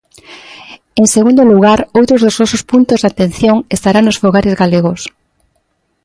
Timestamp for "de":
3.01-3.09